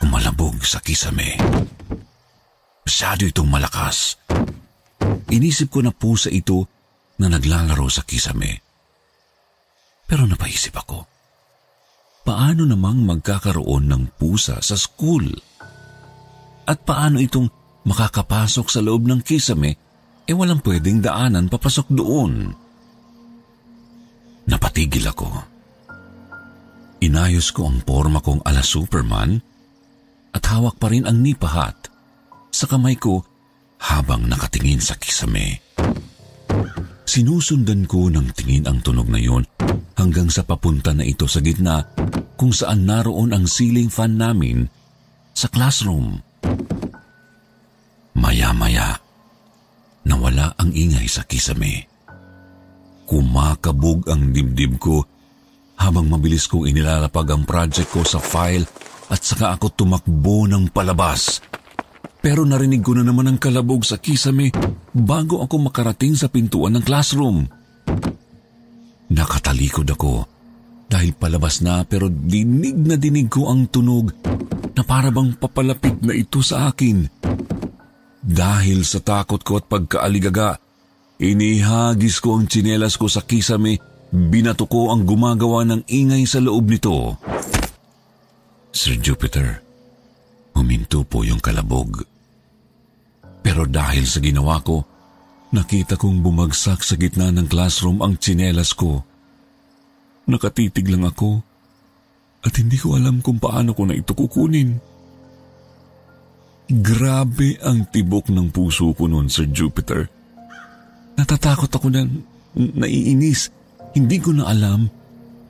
umalabog 0.04 0.60
sa 0.68 0.84
kisame. 0.84 1.39
Masyado 2.84 3.24
itong 3.24 3.48
malakas. 3.48 4.20
Inisip 5.32 5.72
ko 5.72 5.80
na 5.80 5.96
pusa 5.96 6.28
ito 6.28 6.68
na 7.24 7.32
naglalaro 7.32 7.88
sa 7.88 8.04
kisame. 8.04 8.60
Pero 10.04 10.28
napaisip 10.28 10.75
ako, 10.75 11.08
paano 12.28 12.68
namang 12.68 13.08
magkakaroon 13.08 13.88
ng 13.88 14.04
pusa 14.20 14.60
sa 14.60 14.75
school? 14.75 15.49
At 16.70 16.86
paano 16.86 17.18
itong 17.18 17.50
makakapasok 17.90 18.70
sa 18.70 18.86
loob 18.86 19.10
ng 19.10 19.26
kisame 19.26 19.74
e 20.30 20.32
walang 20.38 20.62
pwedeng 20.62 21.02
daanan 21.02 21.50
papasok 21.50 21.88
doon? 21.90 22.54
Napatigil 24.46 25.10
ako. 25.10 25.30
Inayos 27.02 27.50
ko 27.50 27.66
ang 27.66 27.82
forma 27.82 28.22
kong 28.22 28.46
ala 28.46 28.62
Superman 28.62 29.42
at 30.30 30.44
hawak 30.46 30.78
pa 30.78 30.94
rin 30.94 31.10
ang 31.10 31.26
nipahat 31.26 31.90
sa 32.54 32.70
kamay 32.70 32.94
ko 33.02 33.26
habang 33.82 34.30
nakatingin 34.30 34.84
sa 34.84 34.94
kisame. 35.02 35.66
Sinusundan 37.10 37.90
ko 37.90 38.14
ng 38.14 38.30
tingin 38.38 38.70
ang 38.70 38.86
tunog 38.86 39.10
na 39.10 39.18
yon 39.18 39.42
hanggang 39.98 40.30
sa 40.30 40.46
papunta 40.46 40.94
na 40.94 41.02
ito 41.02 41.26
sa 41.26 41.42
gitna 41.42 41.82
kung 42.38 42.54
saan 42.54 42.86
naroon 42.86 43.34
ang 43.34 43.50
ceiling 43.50 43.90
fan 43.90 44.22
namin 44.22 44.70
sa 45.34 45.50
classroom. 45.50 46.29
Maya-maya, 48.19 49.00
nawala 50.05 50.53
ang 50.60 50.72
ingay 50.75 51.08
sa 51.08 51.24
kisame. 51.24 51.88
Kumakabog 53.10 54.05
ang 54.12 54.29
dibdib 54.29 54.77
ko 54.77 55.01
habang 55.79 56.12
mabilis 56.12 56.46
kong 56.46 56.67
inilalapag 56.69 57.31
ang 57.31 57.43
project 57.48 57.89
ko 57.89 58.03
sa 58.03 58.19
file 58.19 58.67
at 59.10 59.24
saka 59.24 59.58
ako 59.58 59.74
tumakbo 59.74 60.46
ng 60.46 60.69
palabas. 60.69 61.41
Pero 62.19 62.43
narinig 62.43 62.84
ko 62.84 63.00
na 63.00 63.03
naman 63.08 63.31
ang 63.31 63.39
kalabog 63.39 63.88
sa 63.88 63.98
kisame 63.98 64.51
bago 64.91 65.39
ako 65.39 65.72
makarating 65.72 66.19
sa 66.19 66.27
pintuan 66.27 66.75
ng 66.75 66.84
classroom. 66.84 67.48
Nakatalikod 69.10 69.88
ako 69.89 70.27
dahil 70.89 71.15
palabas 71.15 71.63
na 71.63 71.88
pero 71.88 72.12
dinig 72.12 72.75
na 72.75 73.00
dinig 73.00 73.31
ko 73.31 73.48
ang 73.48 73.72
tunog 73.72 74.12
na 74.76 74.82
parabang 74.86 75.34
papalapit 75.38 76.02
na 76.04 76.14
ito 76.14 76.42
sa 76.44 76.70
akin. 76.70 77.08
Dahil 78.20 78.84
sa 78.84 79.00
takot 79.00 79.42
ko 79.42 79.58
at 79.58 79.66
pagkaaligaga, 79.72 80.60
inihagis 81.18 82.20
ko 82.20 82.38
ang 82.38 82.46
tsinelas 82.46 83.00
ko 83.00 83.08
sa 83.08 83.24
kisame, 83.24 83.80
binato 84.12 84.68
ko 84.68 84.92
ang 84.92 85.08
gumagawa 85.08 85.64
ng 85.66 85.82
ingay 85.88 86.28
sa 86.28 86.44
loob 86.44 86.70
nito. 86.70 87.16
Sir 88.70 89.00
Jupiter, 89.02 89.64
huminto 90.54 91.02
po 91.08 91.26
yung 91.26 91.42
kalabog. 91.42 92.06
Pero 93.40 93.66
dahil 93.66 94.06
sa 94.06 94.20
ginawa 94.22 94.62
ko, 94.62 94.84
nakita 95.56 95.98
kong 95.98 96.22
bumagsak 96.22 96.86
sa 96.86 96.94
gitna 97.00 97.34
ng 97.34 97.50
classroom 97.50 98.04
ang 98.06 98.20
tsinelas 98.20 98.78
ko. 98.78 99.02
Nakatitig 100.30 100.86
lang 100.86 101.10
ako 101.10 101.49
at 102.39 102.53
hindi 102.55 102.79
ko 102.79 102.96
alam 102.96 103.19
kung 103.19 103.38
paano 103.38 103.75
ko 103.75 103.84
na 103.84 103.96
ito 103.96 104.15
kukunin. 104.15 104.79
Grabe 106.69 107.58
ang 107.65 107.89
tibok 107.89 108.29
ng 108.29 108.53
puso 108.53 108.93
ko 108.93 109.10
noon, 109.10 109.27
Sir 109.27 109.50
Jupiter. 109.50 110.05
Natatakot 111.17 111.67
ako 111.67 111.88
na 111.91 112.05
naiinis. 112.55 113.50
Hindi 113.98 114.17
ko 114.22 114.31
na 114.38 114.48
alam 114.48 114.88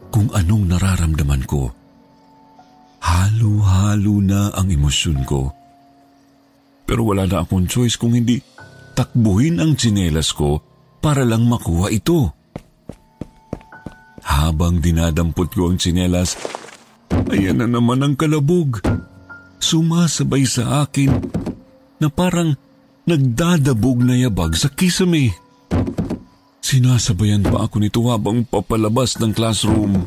kung 0.09 0.31
anong 0.33 0.65
nararamdaman 0.71 1.43
ko. 1.45 1.69
Halo-halo 3.03 4.15
na 4.23 4.49
ang 4.55 4.71
emosyon 4.71 5.21
ko. 5.27 5.51
Pero 6.89 7.05
wala 7.05 7.29
na 7.29 7.45
akong 7.45 7.69
choice 7.69 7.99
kung 7.99 8.17
hindi 8.17 8.41
takbuhin 8.97 9.61
ang 9.61 9.77
tsinelas 9.77 10.33
ko 10.33 10.57
para 10.99 11.21
lang 11.21 11.45
makuha 11.45 11.93
ito. 11.93 12.33
Habang 14.25 14.81
dinadampot 14.81 15.53
ko 15.53 15.69
ang 15.69 15.77
tsinelas, 15.77 16.35
ayan 17.29 17.61
na 17.61 17.67
naman 17.67 18.01
ang 18.01 18.15
kalabog. 18.15 18.81
Sumasabay 19.59 20.47
sa 20.47 20.87
akin 20.87 21.11
na 21.99 22.07
parang 22.07 22.55
nagdadabog 23.03 24.01
na 24.01 24.15
yabag 24.15 24.55
sa 24.55 24.71
kisame. 24.71 25.35
Sinasabayan 26.63 27.43
pa 27.43 27.65
ako 27.65 27.75
nito 27.81 28.01
habang 28.07 28.45
papalabas 28.45 29.17
ng 29.19 29.31
classroom. 29.35 30.05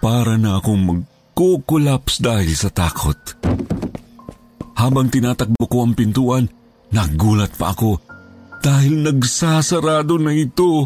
Para 0.00 0.40
na 0.40 0.56
akong 0.56 0.80
mag 0.80 1.00
Nagko-collapse 1.40 2.20
dahil 2.20 2.52
sa 2.52 2.68
takot. 2.68 3.16
Habang 4.76 5.08
tinatakbo 5.08 5.64
ko 5.72 5.88
ang 5.88 5.96
pintuan, 5.96 6.44
nagulat 6.92 7.56
pa 7.56 7.72
ako 7.72 7.96
dahil 8.60 9.00
nagsasarado 9.00 10.20
na 10.20 10.36
ito. 10.36 10.84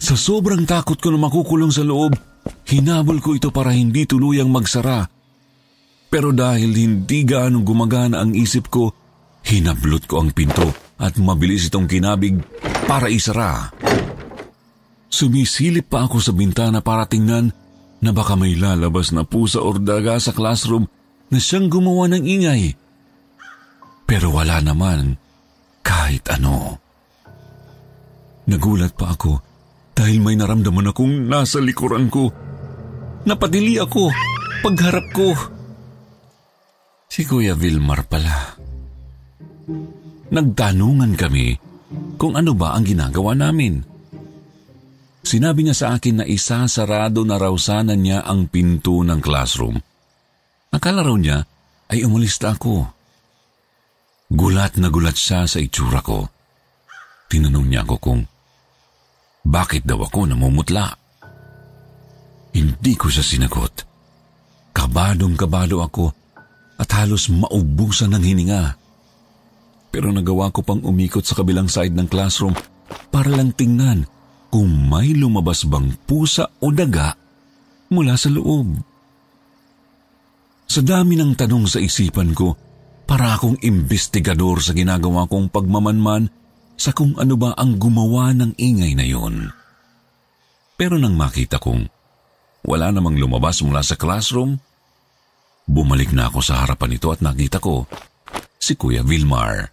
Sa 0.00 0.16
sobrang 0.16 0.64
takot 0.64 0.96
ko 0.96 1.12
na 1.12 1.20
makukulong 1.20 1.68
sa 1.68 1.84
loob, 1.84 2.16
hinabol 2.66 3.22
ko 3.22 3.38
ito 3.38 3.54
para 3.54 3.72
hindi 3.72 4.04
tuluyang 4.04 4.50
magsara. 4.50 5.06
Pero 6.06 6.30
dahil 6.30 6.70
hindi 6.72 7.26
gaano 7.26 7.62
gumagana 7.66 8.22
ang 8.22 8.32
isip 8.34 8.70
ko, 8.70 8.94
hinablot 9.46 10.06
ko 10.06 10.22
ang 10.22 10.30
pinto 10.30 10.70
at 10.96 11.18
mabilis 11.18 11.68
itong 11.68 11.86
kinabig 11.90 12.40
para 12.86 13.10
isara. 13.10 13.70
Sumisilip 15.06 15.90
pa 15.90 16.06
ako 16.06 16.18
sa 16.18 16.32
bintana 16.34 16.82
para 16.82 17.06
tingnan 17.06 17.50
na 18.02 18.10
baka 18.12 18.36
may 18.36 18.54
lalabas 18.58 19.10
na 19.10 19.24
pusa 19.24 19.62
or 19.62 19.80
daga 19.80 20.18
sa 20.20 20.34
classroom 20.34 20.86
na 21.32 21.38
siyang 21.40 21.70
gumawa 21.70 22.10
ng 22.12 22.22
ingay. 22.22 22.74
Pero 24.06 24.30
wala 24.30 24.62
naman 24.62 25.18
kahit 25.82 26.26
ano. 26.30 26.78
Nagulat 28.46 28.94
pa 28.94 29.14
ako 29.14 29.42
dahil 29.96 30.20
may 30.20 30.36
naramdaman 30.36 30.92
akong 30.92 31.24
nasa 31.24 31.56
likuran 31.56 32.12
ko. 32.12 32.28
Napadili 33.24 33.80
ako 33.80 34.12
pagharap 34.60 35.06
ko. 35.16 35.32
Si 37.08 37.24
Kuya 37.24 37.56
Vilmar 37.56 38.04
pala. 38.04 38.60
Nagtanungan 40.28 41.16
kami 41.16 41.56
kung 42.20 42.36
ano 42.36 42.52
ba 42.52 42.76
ang 42.76 42.84
ginagawa 42.84 43.32
namin. 43.32 43.80
Sinabi 45.26 45.66
niya 45.66 45.74
sa 45.74 45.86
akin 45.98 46.22
na 46.22 46.24
isasarado 46.28 47.26
na 47.26 47.40
raw 47.40 47.50
sana 47.58 47.98
niya 47.98 48.22
ang 48.22 48.46
pinto 48.46 49.02
ng 49.02 49.18
classroom. 49.18 49.74
Akala 50.70 51.02
raw 51.02 51.16
niya 51.18 51.42
ay 51.90 52.06
umalis 52.06 52.38
ako. 52.38 52.84
Gulat 54.30 54.78
na 54.78 54.92
gulat 54.92 55.18
siya 55.18 55.48
sa 55.50 55.58
itsura 55.58 56.04
ko. 56.04 56.30
Tinanong 57.26 57.66
niya 57.66 57.82
ako 57.82 57.96
kung 57.98 58.22
bakit 59.46 59.86
daw 59.86 60.02
ako 60.02 60.26
namumutla. 60.26 60.90
Hindi 62.56 62.92
ko 62.98 63.06
siya 63.06 63.22
sinagot. 63.22 63.86
Kabadong 64.74 65.38
kabado 65.38 65.80
ako 65.80 66.12
at 66.76 66.88
halos 66.92 67.32
maubusan 67.32 68.12
ng 68.12 68.24
hininga. 68.24 68.64
Pero 69.94 70.12
nagawa 70.12 70.52
ko 70.52 70.60
pang 70.60 70.82
umikot 70.84 71.24
sa 71.24 71.38
kabilang 71.38 71.70
side 71.72 71.96
ng 71.96 72.08
classroom 72.10 72.52
para 73.08 73.32
lang 73.32 73.54
tingnan 73.56 74.04
kung 74.52 74.68
may 74.68 75.16
lumabas 75.16 75.64
bang 75.64 75.94
pusa 76.04 76.48
o 76.60 76.68
daga 76.68 77.16
mula 77.88 78.18
sa 78.18 78.28
loob. 78.28 78.76
Sa 80.66 80.82
dami 80.82 81.16
ng 81.16 81.32
tanong 81.38 81.64
sa 81.70 81.78
isipan 81.78 82.34
ko, 82.36 82.52
para 83.06 83.38
akong 83.38 83.56
imbestigador 83.62 84.58
sa 84.58 84.74
ginagawa 84.74 85.30
kong 85.30 85.48
pagmamanman 85.48 86.26
sa 86.76 86.92
kung 86.92 87.16
ano 87.16 87.34
ba 87.40 87.56
ang 87.56 87.80
gumawa 87.80 88.36
ng 88.36 88.56
ingay 88.56 88.92
na 88.92 89.04
yon. 89.08 89.50
Pero 90.76 91.00
nang 91.00 91.16
makita 91.16 91.56
kong 91.56 91.88
wala 92.66 92.92
namang 92.92 93.16
lumabas 93.16 93.62
mula 93.64 93.80
sa 93.80 93.96
classroom, 93.96 94.58
bumalik 95.64 96.12
na 96.12 96.28
ako 96.28 96.44
sa 96.44 96.60
harapan 96.62 96.98
nito 96.98 97.08
at 97.14 97.24
nakita 97.24 97.62
ko 97.62 97.88
si 98.60 98.74
Kuya 98.76 99.06
Vilmar. 99.06 99.70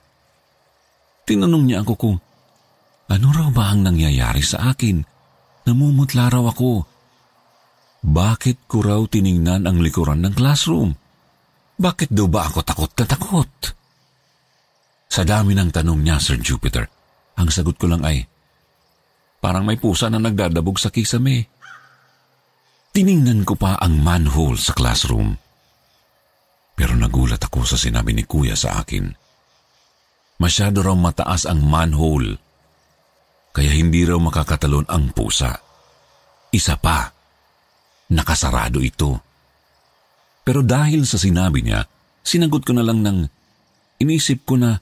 Tinanong 1.25 1.63
niya 1.65 1.81
ako 1.81 1.93
kung 1.97 2.17
ano 3.09 3.27
raw 3.35 3.49
ba 3.51 3.73
ang 3.73 3.83
nangyayari 3.83 4.45
sa 4.45 4.71
akin? 4.71 5.03
Namumutla 5.67 6.31
raw 6.31 6.43
ako. 6.47 6.85
Bakit 8.03 8.67
ko 8.67 8.83
raw 8.83 9.01
tiningnan 9.07 9.63
ang 9.63 9.79
likuran 9.79 10.23
ng 10.23 10.33
classroom? 10.35 10.91
Bakit 11.79 12.11
daw 12.11 12.27
ba 12.29 12.47
ako 12.47 12.59
takot 12.61 12.91
na 12.99 13.05
takot? 13.07 13.51
Sa 15.13 15.21
dami 15.21 15.53
ng 15.53 15.69
tanong 15.69 16.01
niya, 16.01 16.17
Sir 16.17 16.41
Jupiter, 16.41 16.89
ang 17.37 17.53
sagot 17.53 17.77
ko 17.77 17.85
lang 17.85 18.01
ay, 18.01 18.25
parang 19.37 19.61
may 19.61 19.77
pusa 19.77 20.09
na 20.09 20.17
nagdadabog 20.17 20.81
sa 20.81 20.89
kisame. 20.89 21.53
Tiningnan 22.89 23.45
ko 23.45 23.53
pa 23.53 23.77
ang 23.77 24.01
manhole 24.01 24.57
sa 24.57 24.73
classroom. 24.73 25.37
Pero 26.73 26.97
nagulat 26.97 27.45
ako 27.45 27.61
sa 27.61 27.77
sinabi 27.77 28.17
ni 28.17 28.25
Kuya 28.25 28.57
sa 28.57 28.81
akin. 28.81 29.05
Masyado 30.41 30.81
raw 30.81 30.97
mataas 30.97 31.45
ang 31.45 31.61
manhole 31.61 32.41
kaya 33.53 33.69
hindi 33.69 34.01
raw 34.09 34.17
makakatalon 34.17 34.89
ang 34.89 35.13
pusa. 35.13 35.53
Isa 36.49 36.73
pa, 36.81 37.05
nakasarado 38.09 38.81
ito. 38.81 39.21
Pero 40.41 40.65
dahil 40.65 41.05
sa 41.05 41.21
sinabi 41.21 41.61
niya, 41.61 41.85
sinagot 42.25 42.65
ko 42.65 42.73
na 42.73 42.81
lang 42.81 43.05
ng 43.05 43.29
inisip 44.01 44.41
ko 44.49 44.57
na 44.57 44.73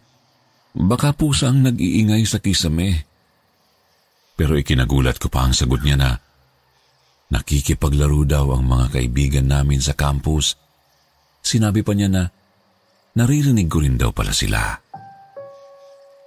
baka 0.75 1.11
pusa 1.11 1.51
ang 1.51 1.63
nag-iingay 1.67 2.23
sa 2.23 2.39
kisame. 2.39 3.07
Pero 4.35 4.55
ikinagulat 4.57 5.19
ko 5.19 5.27
pa 5.27 5.45
ang 5.45 5.53
sagot 5.53 5.83
niya 5.83 5.97
na 5.99 6.11
nakikipaglaro 7.31 8.21
daw 8.27 8.55
ang 8.55 8.63
mga 8.67 8.99
kaibigan 8.99 9.47
namin 9.47 9.79
sa 9.79 9.95
campus. 9.95 10.55
Sinabi 11.41 11.81
pa 11.85 11.93
niya 11.95 12.09
na 12.11 12.23
naririnig 13.15 13.67
ko 13.67 13.83
rin 13.83 13.99
daw 13.99 14.11
pala 14.11 14.31
sila. 14.31 14.75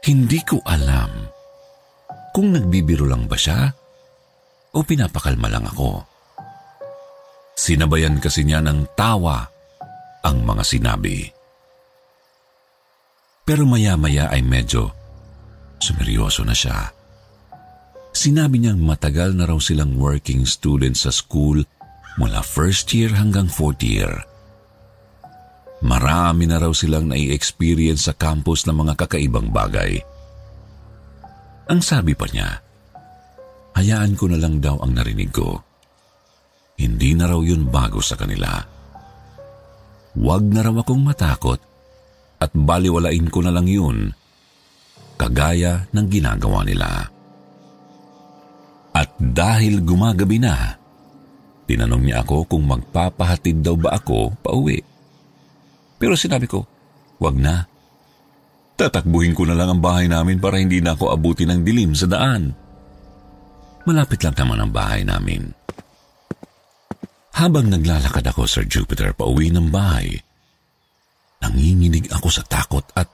Hindi 0.04 0.40
ko 0.44 0.60
alam 0.64 1.10
kung 2.36 2.52
nagbibiro 2.52 3.08
lang 3.08 3.24
ba 3.24 3.38
siya 3.38 3.72
o 4.74 4.78
pinapakalma 4.84 5.48
lang 5.48 5.64
ako. 5.64 6.02
Sinabayan 7.54 8.18
kasi 8.18 8.42
niya 8.42 8.60
ng 8.60 8.92
tawa 8.98 9.46
ang 10.26 10.42
mga 10.42 10.62
sinabi. 10.66 11.33
Pero 13.44 13.68
maya-maya 13.68 14.32
ay 14.32 14.40
medyo 14.40 14.88
sumeryoso 15.76 16.40
na 16.48 16.56
siya. 16.56 16.88
Sinabi 18.16 18.56
niyang 18.56 18.80
matagal 18.80 19.36
na 19.36 19.44
raw 19.44 19.60
silang 19.60 20.00
working 20.00 20.48
student 20.48 20.96
sa 20.96 21.12
school 21.12 21.60
mula 22.16 22.40
first 22.40 22.88
year 22.96 23.12
hanggang 23.12 23.44
fourth 23.44 23.84
year. 23.84 24.24
Marami 25.84 26.48
na 26.48 26.56
raw 26.56 26.72
silang 26.72 27.12
nai-experience 27.12 28.08
sa 28.08 28.16
campus 28.16 28.64
ng 28.64 28.72
mga 28.80 28.96
kakaibang 28.96 29.52
bagay. 29.52 30.00
Ang 31.68 31.84
sabi 31.84 32.16
pa 32.16 32.24
niya, 32.32 32.48
hayaan 33.76 34.16
ko 34.16 34.32
na 34.32 34.40
lang 34.40 34.64
daw 34.64 34.80
ang 34.80 34.96
narinig 34.96 35.28
ko. 35.28 35.60
Hindi 36.80 37.12
na 37.12 37.28
raw 37.28 37.44
yun 37.44 37.68
bago 37.68 38.00
sa 38.00 38.16
kanila. 38.16 38.48
Huwag 40.16 40.48
na 40.48 40.64
raw 40.64 40.74
akong 40.80 41.02
matakot 41.04 41.73
at 42.44 42.52
baliwalain 42.52 43.32
ko 43.32 43.40
na 43.40 43.48
lang 43.48 43.64
yun, 43.64 44.12
kagaya 45.16 45.88
ng 45.88 46.06
ginagawa 46.12 46.60
nila. 46.60 47.08
At 48.92 49.16
dahil 49.16 49.80
gumagabi 49.80 50.38
na, 50.38 50.76
tinanong 51.64 52.04
niya 52.04 52.20
ako 52.20 52.44
kung 52.44 52.68
magpapahatid 52.68 53.64
daw 53.64 53.74
ba 53.80 53.96
ako 53.96 54.36
pauwi. 54.44 54.78
Pero 55.96 56.14
sinabi 56.20 56.44
ko, 56.44 56.68
wag 57.16 57.40
na. 57.40 57.64
Tatakbuhin 58.74 59.32
ko 59.32 59.48
na 59.48 59.56
lang 59.56 59.78
ang 59.78 59.80
bahay 59.80 60.10
namin 60.10 60.42
para 60.42 60.60
hindi 60.60 60.84
na 60.84 60.92
ako 60.92 61.14
abuti 61.14 61.48
ng 61.48 61.64
dilim 61.64 61.96
sa 61.96 62.10
daan. 62.10 62.52
Malapit 63.88 64.20
lang 64.20 64.36
naman 64.36 64.58
ang 64.60 64.70
bahay 64.74 65.06
namin. 65.06 65.54
Habang 67.34 67.66
naglalakad 67.66 68.22
ako, 68.30 68.46
Sir 68.46 68.66
Jupiter, 68.66 69.10
pauwi 69.10 69.50
ng 69.50 69.70
bahay, 69.70 70.14
nanginginig 71.44 72.08
ako 72.08 72.28
sa 72.32 72.42
takot 72.44 72.84
at 72.96 73.06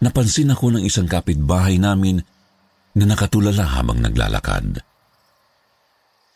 napansin 0.00 0.52
ako 0.52 0.72
ng 0.74 0.82
isang 0.88 1.04
kapitbahay 1.04 1.76
namin 1.76 2.24
na 2.96 3.04
nakatulala 3.04 3.68
habang 3.76 4.00
naglalakad. 4.00 4.80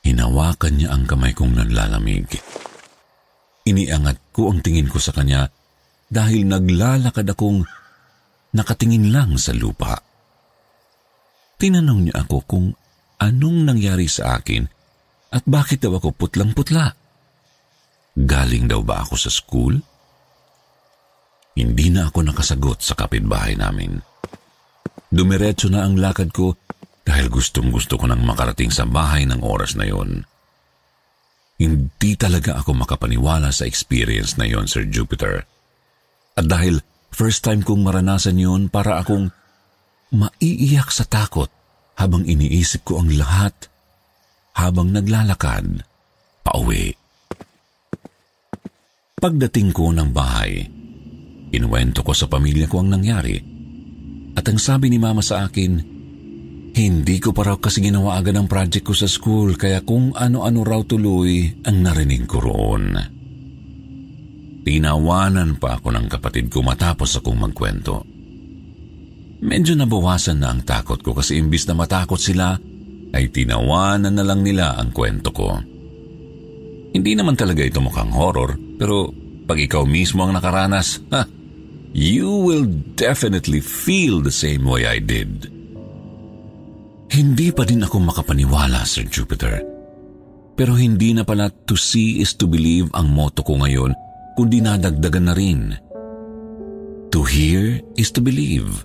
Hinawakan 0.05 0.73
niya 0.77 0.88
ang 0.92 1.05
kamay 1.09 1.33
kong 1.33 1.57
nanlalamig. 1.57 2.29
Iniangat 3.68 4.33
ko 4.33 4.53
ang 4.53 4.61
tingin 4.64 4.88
ko 4.88 5.01
sa 5.01 5.12
kanya 5.12 5.49
dahil 6.09 6.49
naglalakad 6.49 7.29
akong 7.29 7.64
nakatingin 8.57 9.12
lang 9.12 9.37
sa 9.37 9.53
lupa. 9.53 10.01
Tinanong 11.59 12.01
niya 12.09 12.25
ako 12.25 12.37
kung 12.49 12.66
anong 13.21 13.59
nangyari 13.68 14.09
sa 14.09 14.40
akin 14.40 14.64
at 15.29 15.44
bakit 15.44 15.85
daw 15.85 15.99
ako 15.99 16.16
putlang-putla? 16.16 16.94
Galing 18.16 18.66
daw 18.71 18.81
ba 18.81 19.05
ako 19.05 19.14
sa 19.21 19.29
school? 19.29 19.77
Hindi 21.59 21.90
na 21.90 22.07
ako 22.07 22.31
nakasagot 22.31 22.79
sa 22.87 22.94
kapitbahay 22.94 23.59
namin. 23.59 23.99
Dumiretso 25.11 25.66
na 25.66 25.83
ang 25.83 25.99
lakad 25.99 26.31
ko 26.31 26.55
dahil 27.03 27.27
gustong 27.27 27.75
gusto 27.75 27.99
ko 27.99 28.07
nang 28.07 28.23
makarating 28.23 28.71
sa 28.71 28.87
bahay 28.87 29.27
ng 29.27 29.42
oras 29.42 29.75
na 29.75 29.90
yon. 29.90 30.23
Hindi 31.59 32.14
talaga 32.14 32.62
ako 32.62 32.87
makapaniwala 32.87 33.51
sa 33.51 33.66
experience 33.66 34.38
na 34.38 34.47
yon, 34.47 34.71
Sir 34.71 34.87
Jupiter. 34.87 35.42
At 36.38 36.47
dahil 36.47 36.79
first 37.11 37.42
time 37.42 37.66
kong 37.66 37.83
maranasan 37.83 38.38
yon 38.38 38.71
para 38.71 39.03
akong 39.03 39.35
maiiyak 40.14 40.94
sa 40.94 41.03
takot 41.03 41.51
habang 41.99 42.23
iniisip 42.23 42.87
ko 42.87 43.03
ang 43.03 43.11
lahat 43.18 43.66
habang 44.55 44.94
naglalakad 44.94 45.83
pauwi. 46.47 46.94
Pagdating 49.18 49.75
ko 49.75 49.90
ng 49.90 50.14
bahay, 50.14 50.78
inuwento 51.54 52.04
ko 52.04 52.12
sa 52.12 52.28
pamilya 52.28 52.68
ko 52.68 52.84
ang 52.84 52.92
nangyari 52.92 53.58
at 54.38 54.46
ang 54.46 54.58
sabi 54.62 54.87
ni 54.87 55.02
mama 55.02 55.18
sa 55.18 55.50
akin, 55.50 55.82
hindi 56.78 57.16
ko 57.18 57.34
pa 57.34 57.42
raw 57.42 57.58
kasi 57.58 57.82
ginawa 57.82 58.22
agad 58.22 58.38
ang 58.38 58.46
project 58.46 58.87
ko 58.87 58.94
sa 58.94 59.11
school 59.11 59.58
kaya 59.58 59.82
kung 59.82 60.14
ano-ano 60.14 60.62
raw 60.62 60.78
tuloy 60.87 61.50
ang 61.66 61.82
narinig 61.82 62.22
ko 62.30 62.38
roon. 62.38 62.94
Tinawanan 64.62 65.58
pa 65.58 65.74
ako 65.74 65.90
ng 65.90 66.06
kapatid 66.06 66.54
ko 66.54 66.62
matapos 66.62 67.18
akong 67.18 67.34
magkwento. 67.34 68.06
Medyo 69.42 69.74
nabawasan 69.74 70.38
na 70.38 70.54
ang 70.54 70.62
takot 70.62 71.02
ko 71.02 71.18
kasi 71.18 71.34
imbis 71.42 71.66
na 71.66 71.74
matakot 71.74 72.18
sila, 72.18 72.54
ay 73.11 73.32
tinawanan 73.34 74.14
na 74.14 74.22
lang 74.22 74.46
nila 74.46 74.78
ang 74.78 74.94
kwento 74.94 75.34
ko. 75.34 75.58
Hindi 76.94 77.12
naman 77.18 77.34
talaga 77.34 77.64
ito 77.64 77.82
mukhang 77.82 78.12
horror, 78.14 78.54
pero 78.78 79.11
pag 79.48 79.58
ikaw 79.58 79.82
mismo 79.82 80.22
ang 80.22 80.37
nakaranas, 80.37 81.00
ha, 81.11 81.26
you 81.92 82.29
will 82.29 82.66
definitely 82.96 83.61
feel 83.61 84.20
the 84.20 84.35
same 84.35 84.64
way 84.64 84.85
I 84.85 84.98
did. 85.01 85.48
Hindi 87.09 87.48
pa 87.51 87.64
din 87.64 87.83
ako 87.83 88.05
makapaniwala, 88.05 88.85
Sir 88.85 89.09
Jupiter. 89.09 89.64
Pero 90.59 90.77
hindi 90.77 91.14
na 91.14 91.24
pala 91.24 91.48
to 91.70 91.79
see 91.79 92.20
is 92.20 92.35
to 92.37 92.51
believe 92.51 92.90
ang 92.92 93.09
motto 93.14 93.46
ko 93.46 93.57
ngayon, 93.62 93.94
kundi 94.37 94.61
nadagdagan 94.61 95.27
na 95.31 95.35
rin. 95.35 95.72
To 97.14 97.24
hear 97.24 97.81
is 97.96 98.12
to 98.12 98.20
believe. 98.20 98.85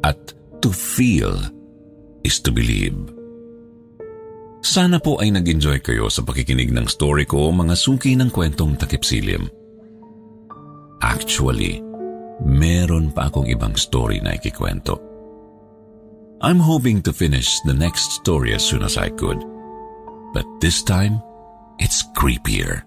At 0.00 0.32
to 0.64 0.72
feel 0.72 1.36
is 2.24 2.40
to 2.40 2.50
believe. 2.54 2.96
Sana 4.60 5.00
po 5.00 5.20
ay 5.20 5.32
nag-enjoy 5.32 5.80
kayo 5.84 6.08
sa 6.12 6.20
pakikinig 6.24 6.72
ng 6.72 6.88
story 6.88 7.24
ko 7.24 7.48
mga 7.48 7.74
suki 7.76 8.12
ng 8.16 8.28
kwentong 8.28 8.76
takip 8.76 9.04
silim. 9.04 9.48
Actually, 11.00 11.80
meron 12.44 13.12
pa 13.12 13.28
akong 13.28 13.48
ibang 13.48 13.76
story 13.76 14.20
na 14.20 14.36
ikikwento. 14.36 14.98
I'm 16.40 16.60
hoping 16.60 17.04
to 17.04 17.12
finish 17.12 17.60
the 17.68 17.76
next 17.76 18.16
story 18.24 18.56
as 18.56 18.64
soon 18.64 18.80
as 18.80 18.96
I 18.96 19.12
could. 19.12 19.44
But 20.32 20.48
this 20.64 20.80
time, 20.80 21.20
it's 21.76 22.00
creepier. 22.16 22.80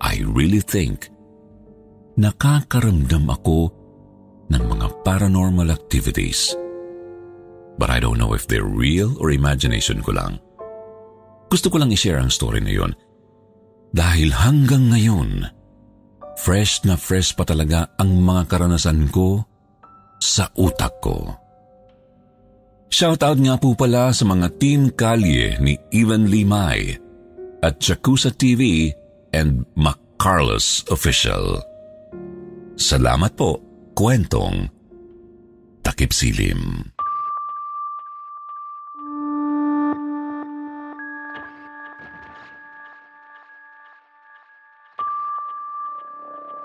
I 0.00 0.24
really 0.24 0.64
think 0.64 1.12
nakakaramdam 2.16 3.28
ako 3.28 3.72
ng 4.48 4.62
mga 4.62 4.86
paranormal 5.04 5.68
activities– 5.68 6.52
but 7.78 7.92
I 7.92 8.00
don't 8.00 8.18
know 8.18 8.32
if 8.32 8.48
they're 8.48 8.66
real 8.66 9.16
or 9.20 9.30
imagination 9.30 10.00
ko 10.00 10.16
lang. 10.16 10.40
Gusto 11.52 11.70
ko 11.70 11.78
lang 11.78 11.92
i-share 11.92 12.18
ang 12.18 12.32
story 12.32 12.60
na 12.60 12.72
yun 12.72 12.92
dahil 13.94 14.34
hanggang 14.34 14.92
ngayon, 14.92 15.46
fresh 16.36 16.84
na 16.84 16.94
fresh 16.94 17.34
pa 17.34 17.42
talaga 17.42 17.90
ang 17.96 18.22
mga 18.22 18.46
karanasan 18.46 19.08
ko 19.10 19.42
sa 20.20 20.48
utak 20.56 21.00
ko. 21.00 21.34
Shoutout 22.86 23.42
nga 23.42 23.58
po 23.58 23.74
pala 23.74 24.14
sa 24.14 24.24
mga 24.24 24.46
Team 24.56 24.94
Kalye 24.94 25.58
ni 25.58 25.74
Evan 25.90 26.30
Limay 26.30 26.96
at 27.60 27.82
Chakusa 27.82 28.30
TV 28.30 28.94
and 29.34 29.66
Macarlos 29.74 30.86
Official. 30.88 31.60
Salamat 32.78 33.34
po, 33.34 33.58
kwentong 33.96 34.70
Takip 35.82 36.12
Silim. 36.14 36.95